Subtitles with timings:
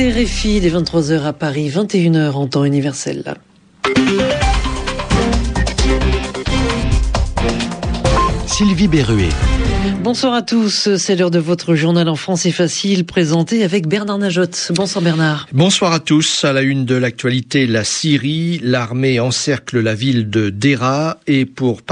[0.00, 3.34] C'était Réfi, les 23h à Paris, 21h en temps universel.
[8.46, 9.28] Sylvie Berruet.
[10.02, 14.72] Bonsoir à tous, c'est l'heure de votre journal en français facile présenté avec Bernard Najotte.
[14.74, 15.46] Bonsoir Bernard.
[15.52, 16.44] Bonsoir à tous.
[16.44, 21.82] À la une de l'actualité, la Syrie, l'armée encercle la ville de Dera et pour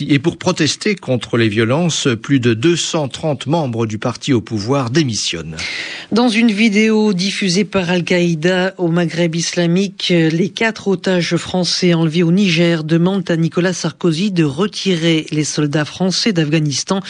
[0.00, 5.56] et pour protester contre les violences, plus de 230 membres du parti au pouvoir démissionnent.
[6.10, 12.32] Dans une vidéo diffusée par Al-Qaïda au Maghreb islamique, les quatre otages français enlevés au
[12.32, 17.00] Niger demandent à Nicolas Sarkozy de retirer les soldats français d'Afghanistan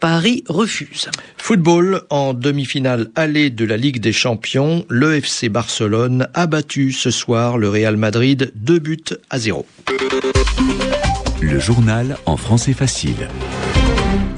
[0.00, 1.08] Paris refuse.
[1.36, 7.12] Football en demi-finale allée de la Ligue des Champions, le FC Barcelone a battu ce
[7.12, 8.98] soir le Real Madrid 2 buts
[9.30, 9.64] à 0.
[11.40, 13.28] Le journal en français facile.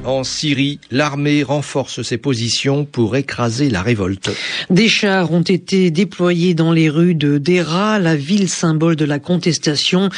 [0.05, 4.33] En Syrie, l'armée renforce ses positions pour écraser la révolte.
[4.69, 9.21] Des chars ont été déployés dans les rues de Dera, la ville symbole de la
[9.21, 10.09] contestation.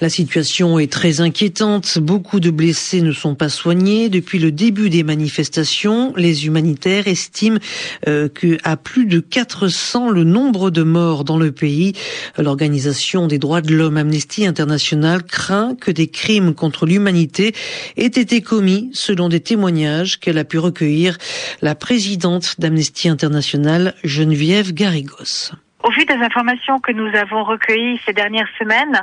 [0.00, 1.98] La situation est très inquiétante.
[1.98, 4.08] Beaucoup de blessés ne sont pas soignés.
[4.08, 7.58] Depuis le début des manifestations, les humanitaires estiment
[8.06, 11.94] euh, qu'à plus de 400 le nombre de morts dans le pays.
[12.38, 17.54] L'organisation des droits de l'homme Amnesty International craint que des crimes contre l'humanité
[17.96, 21.16] aient été commis selon des témoignages qu'elle a pu recueillir
[21.62, 25.52] la présidente d'Amnesty International, Geneviève Garrigos.
[25.82, 29.02] Au vu des informations que nous avons recueillies ces dernières semaines,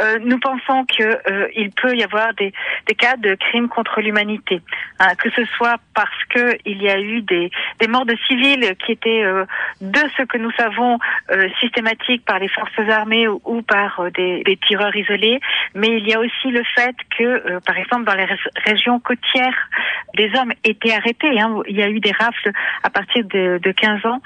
[0.00, 2.52] euh, nous pensons qu'il euh, peut y avoir des,
[2.96, 4.60] cas de crimes contre l'humanité,
[5.00, 7.50] hein, que ce soit parce que il y a eu des,
[7.80, 9.44] des morts de civils qui étaient euh,
[9.80, 10.98] de ce que nous savons
[11.30, 15.40] euh, systématiques par les forces armées ou, par euh, des, des, tireurs isolés,
[15.74, 18.26] mais il y a aussi le fait que, par exemple, dans les
[18.66, 19.68] régions côtières,
[20.14, 21.40] des hommes étaient arrêtés.
[21.40, 22.50] Hein, il y a eu des rafles
[22.82, 24.20] à partir de, de 15 ans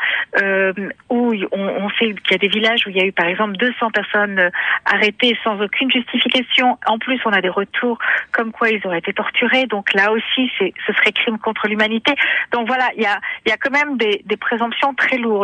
[1.10, 3.56] où on, on qu'il y a des villages où il y a eu par exemple
[3.56, 4.50] 200 personnes euh,
[4.84, 6.78] arrêtées sans aucune justification.
[6.86, 7.98] En plus, on a des retours
[8.32, 9.66] comme quoi ils auraient été torturés.
[9.66, 12.14] Donc là aussi, ce serait crime contre l'humanité.
[12.52, 15.43] Donc voilà, il y a, y a quand même des, des présomptions très lourdes.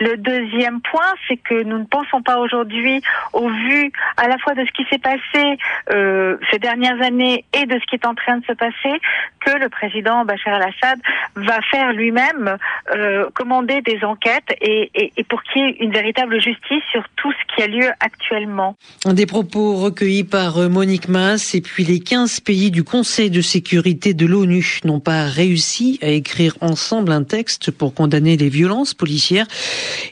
[0.00, 3.00] Le deuxième point, c'est que nous ne pensons pas aujourd'hui,
[3.32, 5.58] au vu à la fois de ce qui s'est passé
[5.90, 9.00] euh, ces dernières années et de ce qui est en train de se passer,
[9.44, 10.98] que le président Bachar al-Assad
[11.36, 12.56] va faire lui-même
[12.94, 14.90] euh, commander des enquêtes et,
[15.28, 18.76] pour qu'il y ait une véritable justice sur tout ce qui a lieu actuellement.
[19.06, 21.06] Des propos recueillis par euh, Monique
[21.54, 26.08] et puis les 15 pays du Conseil de sécurité de l'ONU n'ont pas réussi à
[26.08, 29.25] écrire ensemble un texte pour condamner les violences policières.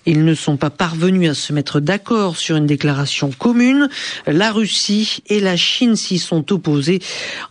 [0.07, 3.89] Ils ne sont pas parvenus à se mettre d'accord sur une déclaration commune.
[4.27, 7.01] La Russie et la Chine s'y sont opposés.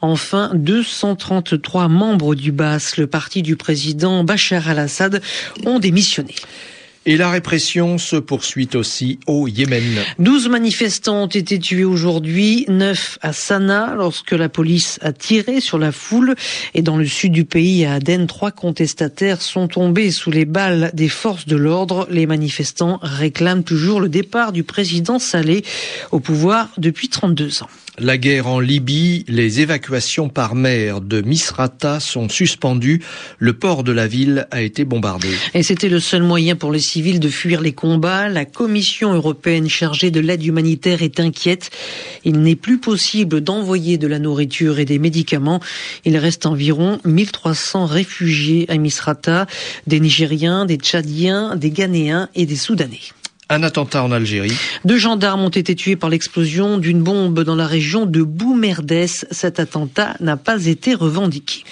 [0.02, 5.22] Enfin, 233 membres du BAS, le parti du président Bachar al-Assad,
[5.66, 6.36] ont démissionné.
[7.06, 9.84] Et la répression se poursuit aussi au Yémen.
[10.20, 15.78] 12 manifestants ont été tués aujourd'hui, 9 à Sanaa lorsque la police a tiré sur
[15.78, 16.36] la foule.
[16.74, 20.92] Et dans le sud du pays, à Aden, trois contestataires sont tombés sous les balles
[20.94, 22.08] des forces de l'ordre.
[22.10, 25.64] Les manifestants réclament toujours le départ du président Saleh
[26.12, 27.70] au pouvoir depuis 32 ans.
[28.00, 33.04] La guerre en Libye, les évacuations par mer de Misrata sont suspendues.
[33.38, 35.28] Le port de la ville a été bombardé.
[35.54, 38.30] Et c'était le seul moyen pour les civils de fuir les combats.
[38.30, 41.72] La Commission européenne chargée de l'aide humanitaire est inquiète.
[42.24, 45.60] Il n'est plus possible d'envoyer de la nourriture et des médicaments.
[46.06, 49.48] Il reste environ 1300 réfugiés à Misrata,
[49.88, 53.02] des Nigériens, des Tchadiens, des Ghanéens et des Soudanais.
[53.50, 54.54] Un attentat en Algérie.
[54.86, 59.08] Deux gendarmes ont été tués par l'explosion d'une bombe dans la région de Boumerdes.
[59.08, 61.64] Cet attentat n'a pas été revendiqué.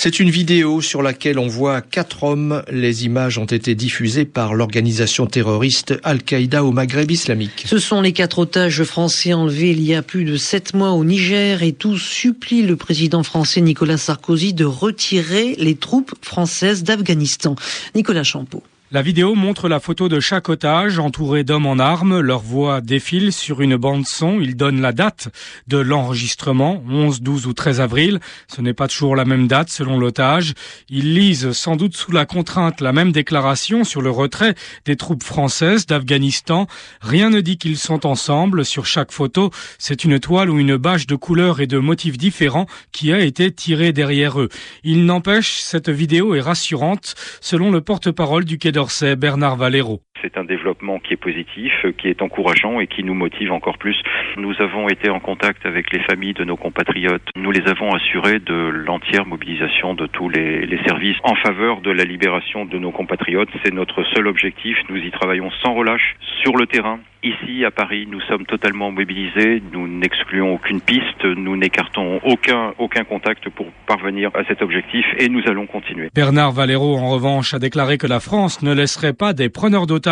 [0.00, 2.62] C'est une vidéo sur laquelle on voit quatre hommes.
[2.70, 7.64] Les images ont été diffusées par l'organisation terroriste Al-Qaïda au Maghreb islamique.
[7.66, 11.04] Ce sont les quatre otages français enlevés il y a plus de sept mois au
[11.04, 17.56] Niger et tous supplient le président français Nicolas Sarkozy de retirer les troupes françaises d'Afghanistan.
[17.96, 18.62] Nicolas Champeau.
[18.90, 22.20] La vidéo montre la photo de chaque otage entouré d'hommes en armes.
[22.20, 24.40] Leur voix défile sur une bande son.
[24.40, 25.28] Ils donnent la date
[25.66, 28.18] de l'enregistrement, 11, 12 ou 13 avril.
[28.46, 30.54] Ce n'est pas toujours la même date selon l'otage.
[30.88, 34.54] Ils lisent sans doute sous la contrainte la même déclaration sur le retrait
[34.86, 36.66] des troupes françaises d'Afghanistan.
[37.02, 38.64] Rien ne dit qu'ils sont ensemble.
[38.64, 42.66] Sur chaque photo, c'est une toile ou une bâche de couleurs et de motifs différents
[42.92, 44.48] qui a été tirée derrière eux.
[44.82, 48.77] Il n'empêche, cette vidéo est rassurante selon le porte-parole du Quai
[49.16, 50.00] Bernard Valero.
[50.22, 53.96] C'est un développement qui est positif, qui est encourageant et qui nous motive encore plus.
[54.36, 57.28] Nous avons été en contact avec les familles de nos compatriotes.
[57.36, 61.90] Nous les avons assurés de l'entière mobilisation de tous les, les, services en faveur de
[61.90, 63.48] la libération de nos compatriotes.
[63.64, 64.76] C'est notre seul objectif.
[64.88, 69.60] Nous y travaillons sans relâche sur le terrain Ici, à Paris, nous sommes totalement mobilisés.
[69.72, 71.24] Nous n'excluons aucune piste.
[71.24, 76.10] Nous n'écartons aucun, aucun contact pour parvenir à cet objectif et nous allons continuer.
[76.14, 80.07] Bernard Valero, en revanche, a déclaré que la France ne laisserait pas des preneurs d'otages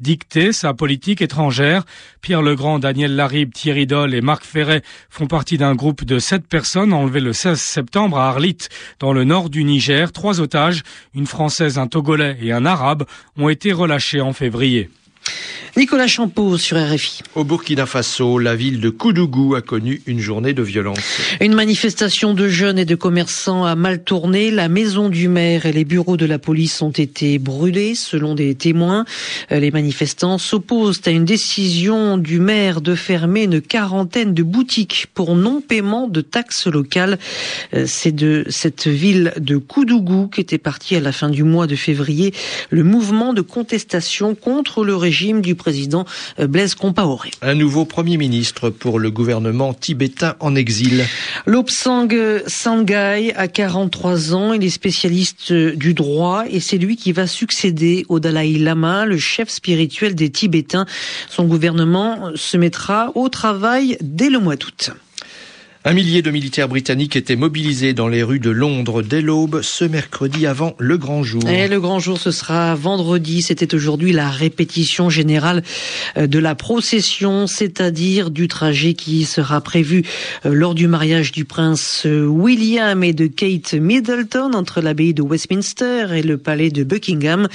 [0.00, 1.84] dicter sa politique étrangère.
[2.20, 6.46] Pierre Legrand, Daniel Laribe, Thierry Doll et Marc Ferret font partie d'un groupe de sept
[6.46, 8.58] personnes enlevées le 16 septembre à Arlit,
[8.98, 10.12] dans le nord du Niger.
[10.12, 10.82] Trois otages,
[11.14, 13.04] une Française, un Togolais et un Arabe,
[13.36, 14.90] ont été relâchés en février.
[15.76, 17.20] Nicolas Champeau sur RFI.
[17.36, 20.98] Au Burkina Faso, la ville de Koudougou a connu une journée de violence.
[21.40, 24.50] Une manifestation de jeunes et de commerçants a mal tourné.
[24.50, 28.56] La maison du maire et les bureaux de la police ont été brûlés, selon des
[28.56, 29.04] témoins.
[29.50, 35.36] Les manifestants s'opposent à une décision du maire de fermer une quarantaine de boutiques pour
[35.36, 37.18] non-paiement de taxes locales.
[37.86, 42.34] C'est de cette ville de Koudougou qu'était parti à la fin du mois de février
[42.70, 46.04] le mouvement de contestation contre le régime du président
[46.38, 47.30] Blaise Compaoré.
[47.42, 51.04] Un nouveau Premier ministre pour le gouvernement tibétain en exil.
[51.44, 52.08] Lobsang
[52.46, 58.06] Sangay a 43 ans, il est spécialiste du droit et c'est lui qui va succéder
[58.08, 60.86] au Dalai Lama, le chef spirituel des Tibétains.
[61.28, 64.92] Son gouvernement se mettra au travail dès le mois d'août.
[65.84, 69.84] Un millier de militaires britanniques étaient mobilisés dans les rues de Londres dès l'aube ce
[69.84, 71.42] mercredi avant le grand jour.
[71.46, 73.42] Le grand jour, ce sera vendredi.
[73.42, 75.62] C'était aujourd'hui la répétition générale
[76.16, 80.02] de la procession, c'est-à-dire du trajet qui sera prévu
[80.44, 86.22] lors du mariage du prince William et de Kate Middleton entre l'abbaye de Westminster et
[86.22, 87.46] le palais de Buckingham.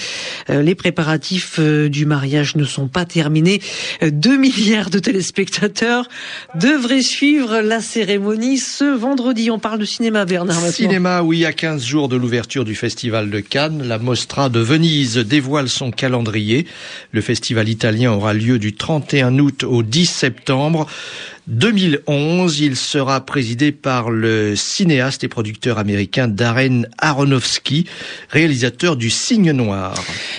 [0.48, 3.62] Les préparatifs du mariage ne sont pas terminés.
[4.02, 6.08] Deux milliards de téléspectateurs
[6.56, 8.12] devraient suivre la cérémonie
[8.57, 9.50] ce vendredi.
[9.50, 10.60] On parle de cinéma, Bernard.
[10.71, 15.18] Cinéma, oui, à 15 jours de l'ouverture du Festival de Cannes, la Mostra de Venise
[15.18, 16.68] dévoile son calendrier.
[17.12, 20.88] Le festival italien aura lieu du 31 août au 10 septembre.
[21.48, 27.86] 2011, il sera présidé par le cinéaste et producteur américain Darren Aronofsky,
[28.30, 29.94] réalisateur du Cygne Noir.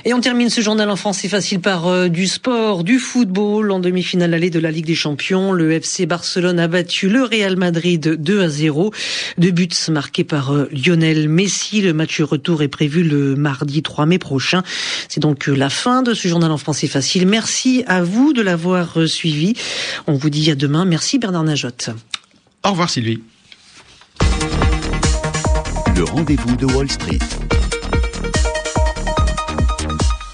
[0.07, 3.71] Et on termine ce journal en français facile par euh, du sport, du football.
[3.71, 7.57] En demi-finale allée de la Ligue des Champions, le FC Barcelone a battu le Real
[7.59, 8.91] Madrid 2 à 0.
[9.37, 11.83] Deux buts marqués par euh, Lionel Messi.
[11.83, 14.63] Le match retour est prévu le mardi 3 mai prochain.
[15.11, 17.27] C'est donc la fin de ce journal en français facile.
[17.27, 19.53] Merci à vous de l'avoir suivi.
[20.07, 20.87] On vous dit à demain.
[20.95, 21.91] Merci Bernard Najotte.
[22.63, 23.19] Au revoir Sylvie.
[25.97, 27.19] Le rendez-vous de Wall Street.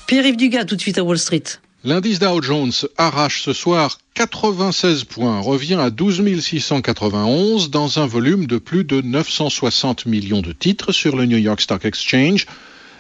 [0.07, 1.45] Pierre-Yves Dugas, tout de suite à Wall Street.
[1.83, 8.45] L'indice Dow Jones arrache ce soir 96 points, revient à 12 691 dans un volume
[8.45, 12.45] de plus de 960 millions de titres sur le New York Stock Exchange.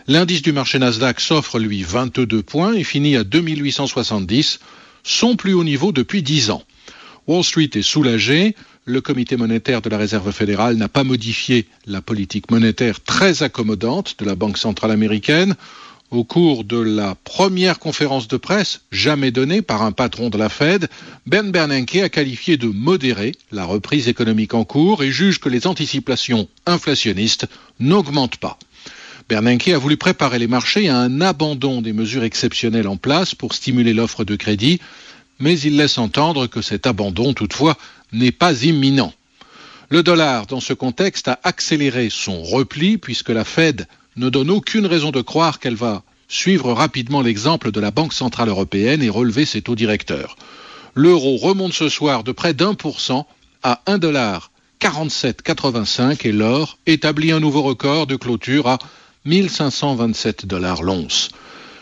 [0.07, 4.61] L'indice du marché Nasdaq s'offre lui 22 points et finit à 2870,
[5.03, 6.63] son plus haut niveau depuis 10 ans.
[7.31, 8.57] Wall Street est soulagé.
[8.87, 14.17] Le comité monétaire de la Réserve fédérale n'a pas modifié la politique monétaire très accommodante
[14.19, 15.55] de la Banque centrale américaine.
[16.11, 20.49] Au cours de la première conférence de presse jamais donnée par un patron de la
[20.49, 20.89] Fed,
[21.25, 25.69] Ben Bernanke a qualifié de modérée la reprise économique en cours et juge que les
[25.69, 27.47] anticipations inflationnistes
[27.79, 28.59] n'augmentent pas.
[29.29, 33.55] Bernanke a voulu préparer les marchés à un abandon des mesures exceptionnelles en place pour
[33.55, 34.81] stimuler l'offre de crédit
[35.41, 37.77] mais il laisse entendre que cet abandon, toutefois,
[38.13, 39.13] n'est pas imminent.
[39.89, 44.87] Le dollar, dans ce contexte, a accéléré son repli puisque la Fed ne donne aucune
[44.87, 49.45] raison de croire qu'elle va suivre rapidement l'exemple de la Banque centrale européenne et relever
[49.45, 50.37] ses taux directeurs.
[50.95, 53.27] L'euro remonte ce soir de près d'un pour cent
[53.63, 58.79] à 1 dollar 47,85 et l'or établit un nouveau record de clôture à
[59.25, 61.29] 1527 dollars l'once.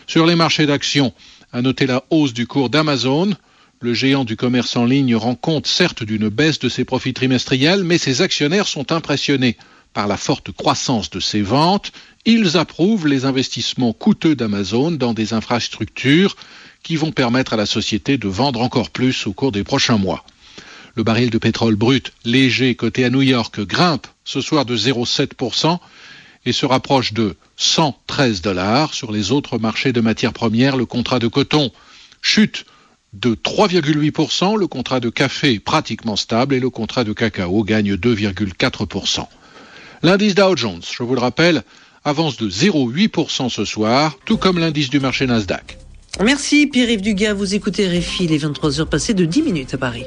[0.07, 1.13] Sur les marchés d'actions,
[1.53, 3.35] à noter la hausse du cours d'Amazon,
[3.81, 7.83] le géant du commerce en ligne rend compte certes d'une baisse de ses profits trimestriels,
[7.83, 9.57] mais ses actionnaires sont impressionnés
[9.93, 11.91] par la forte croissance de ses ventes.
[12.25, 16.35] Ils approuvent les investissements coûteux d'Amazon dans des infrastructures
[16.83, 20.25] qui vont permettre à la société de vendre encore plus au cours des prochains mois.
[20.95, 25.79] Le baril de pétrole brut léger coté à New York grimpe ce soir de 0,7%
[26.45, 28.93] et se rapproche de 113 dollars.
[28.93, 31.71] Sur les autres marchés de matières premières, le contrat de coton
[32.21, 32.65] chute
[33.13, 39.25] de 3,8%, le contrat de café pratiquement stable et le contrat de cacao gagne 2,4%.
[40.03, 41.63] L'indice Dow Jones, je vous le rappelle,
[42.05, 45.77] avance de 0,8% ce soir, tout comme l'indice du marché Nasdaq.
[46.23, 50.05] Merci Pierre-Yves Dugas, vous écoutez Réfi, les 23h passées de 10 minutes à Paris.